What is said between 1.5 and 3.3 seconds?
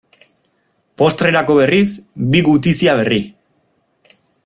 berriz, bi gutizia berri.